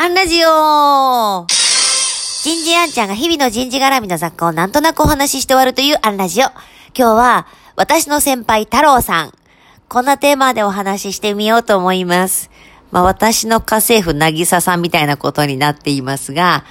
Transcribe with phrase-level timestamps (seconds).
[0.00, 6.44] アンラジオ人事アンちゃんが日々の人事絡みの雑貨をなんとなくお話しして終わるというアンラジオ。
[6.44, 6.54] 今
[6.94, 9.32] 日は私の先輩太郎さん。
[9.88, 12.48] こんなテーマでお話ししてみようと思います。
[12.92, 16.64] まあ私の家政婦なぎささんみたいなことになっていますが、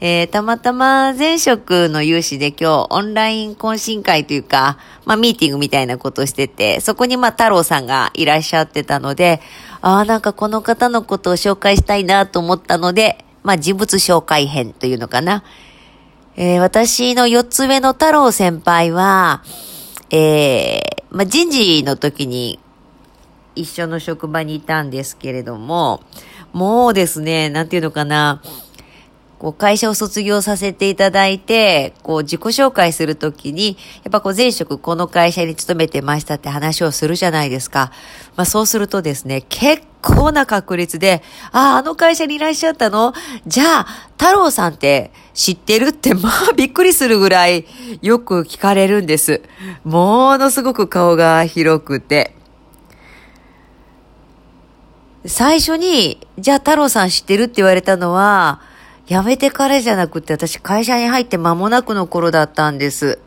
[0.00, 9.40] えー、たまたま前職の有志で今日オンライン懇親会というか、まあミーティングみたいなことをしてて、そこにまあ太郎さんがいらっしゃってたので、
[9.82, 15.42] ああ、なんかこの方のことを紹介したいなと思ったので、まあ人物紹介編というのかな。
[16.36, 19.42] えー、私の四つ目の太郎先輩は、
[20.10, 22.60] えー、まあ人事の時に
[23.56, 26.00] 一緒の職場にいたんですけれども、
[26.52, 28.40] もうですね、なんていうのかな、
[29.42, 37.90] こう会社を卒業させていただいて、こう自己紹介するときに、やっぱこう前職この会社に勤めてましたって話をするじゃないですか。
[38.36, 43.14] まあそうするとですね、結構な確率で、ああ、あの会社にいらっしゃったの？
[43.44, 47.66] じゃあ、太郎さんって知ってるって、まあ びっくりするぐらい
[48.00, 49.42] よく聞かれるんです。
[49.82, 52.36] ものすごく顔が広くて。
[55.26, 58.60] 最初に、じゃあ太郎さん知ってるって言われたのは、
[59.06, 63.18] 辞めてからじゃなくて、私会社に入って間もなくの頃だったんです。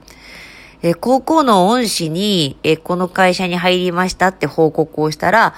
[0.82, 5.54] え高校の恩師に、えこの会社に入りましたって報告をしたら、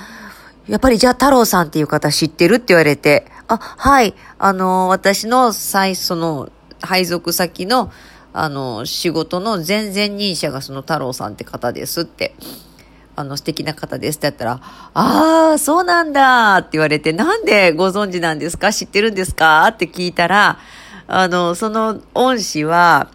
[0.67, 6.49] やっぱりじゃあ太郎さんっていう方知ってるって言われて、あ、はい、あの、私の最初の
[6.81, 7.91] 配属先の、
[8.33, 12.33] あの、仕事の前々任者がその太郎さんって方ですって
[13.17, 14.19] あの、素敵な方です。
[14.19, 14.61] って言ったら、
[14.93, 18.71] ああ、そうなんだって言われて、なんでご存知なんですか？
[18.71, 19.67] 知ってるんですか？
[19.67, 20.59] って聞いたら、
[21.07, 23.09] あの、その恩師は、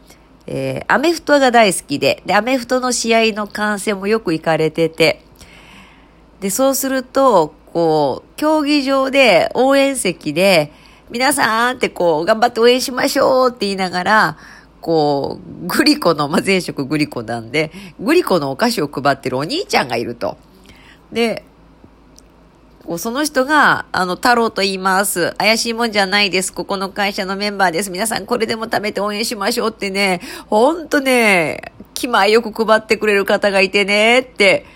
[0.48, 5.22] えー、アメフトが大好きで、で、アメフトの試合の観戦もよく行かれてて、
[6.40, 10.72] で、そうすると、こう、競技場で応援席で、
[11.10, 14.38] 皆さんってこう、頑張って応援しましょうって言いながら、
[14.82, 20.36] こう、グリコの、まあ、前職グリコなんで、グリコのお菓子を配ってるお兄ちゃんがいると。
[21.12, 21.44] で、
[22.84, 25.32] こうその人が、あの、太郎と言います。
[25.38, 26.52] 怪しいもんじゃないです。
[26.52, 27.90] ここの会社のメンバーです。
[27.92, 34.66] 皆さんこれでも食べて応援しましょうってね、ほんとね、気前よく配ってくれる方がいてね、って、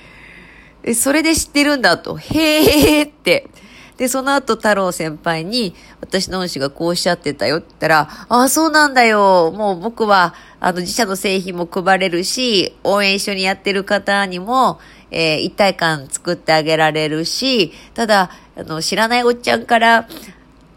[0.94, 2.16] それで知ってるんだと。
[2.16, 3.48] へーって。
[3.96, 9.52] で、その後太郎先輩に、私の恩師がこうおっしゃってたよって言ったら、ああ、そうなんだよ。
[9.56, 14.80] もう僕は、あの、自社の製品も配れるし、応援一緒にやってる方にも、
[15.10, 20.08] えー、一体感作ってあげられるし、ただ、あの、知らないおっちゃんから、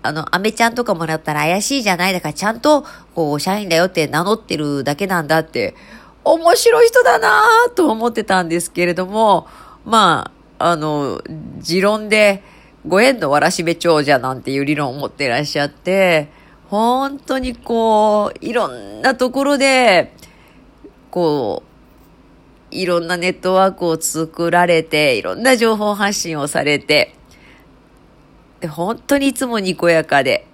[0.01, 5.75] あの、アメちゃんとかもらったら怪しいじゃないだからちゃんと、こう、社員だよって名乗ってるだけなんだって、
[6.23, 9.47] 面白い人だなぁと思ってたんですけれども、
[9.83, 11.21] まあ、あの、
[11.59, 12.43] 持論で、
[12.87, 16.29] ご縁のわらしべ長者なんていう理論を持っていらっしゃって、
[16.69, 20.13] 本当にこう、いろんなところで、
[21.11, 21.63] こ
[22.71, 27.15] う、いろんなネットワークを作られて、いろんな情報発信をされて、
[28.59, 30.45] で本当にいつもにこやかで、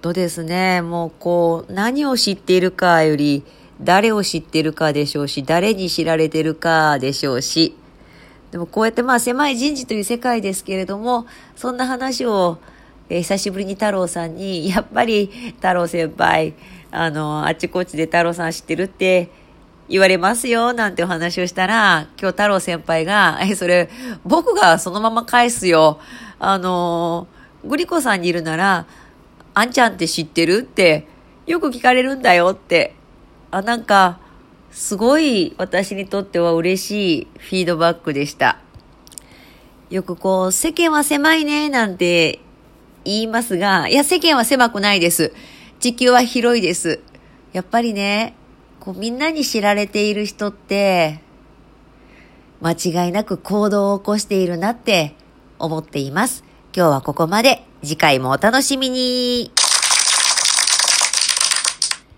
[0.00, 3.44] とですね、もうこう、何を知っているかより、
[3.80, 7.76] 誰を知っているかでしょうし、誰に知られてるかでしょうし、
[8.50, 11.26] でもこうやってまあ狭い人事という世界ですけれども、
[11.56, 12.58] そんな話を、
[13.08, 16.54] えー、久しぶりに太郎さんに、 やっぱり太郎先輩、
[16.90, 19.30] あの、あっちこっちで太郎さん知ってるって
[19.88, 23.90] 言われますよ、なんてお話をしたら、今日太郎先輩が、 え、それ、
[24.24, 25.98] 僕がそのまま返すよ。
[26.38, 27.26] あの、
[27.64, 28.86] グリコさんにいるなら、
[29.54, 31.06] あんちゃんって知ってるって、
[31.46, 32.94] よく聞かれるんだよって。
[33.50, 34.18] あ、なんか、
[34.76, 38.58] すごい私にとっては嬉しいフィードバックでした。
[39.88, 42.40] よくこう、世間は狭いね、なんて
[43.02, 45.32] 言いますが、いや、世間は狭くないです。
[45.80, 47.00] 地球は広いです。
[47.54, 48.34] やっぱりね、
[48.78, 51.20] こう、みんなに知られている人って、
[52.60, 55.14] 間違いなく行動を起こしているなって
[55.58, 56.44] 思っています。
[56.76, 57.64] 今日はここまで。
[57.82, 59.50] 次回もお楽しみに。